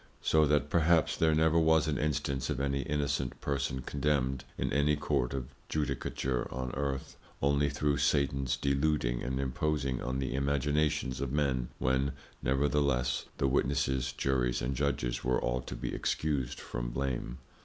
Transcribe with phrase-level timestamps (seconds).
[0.23, 4.95] So that perhaps there never was an Instance of any innocent Person Condemned in any
[4.95, 11.31] Court of Judicature on Earth, only through Satans deluding and imposing on the Imaginations of
[11.31, 17.37] Men, when nevertheless, the Witnesses, Juries, and Judges, were all to be excused from blame.